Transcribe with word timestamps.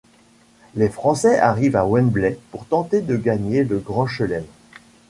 Les 0.73 0.89
Français 0.89 1.37
arrivent 1.37 1.75
à 1.75 1.85
Wembley 1.85 2.39
pour 2.49 2.65
tenter 2.65 3.01
de 3.01 3.15
gagner 3.17 3.63
le 3.63 3.77
grand 3.77 4.07
chelem. 4.07 4.45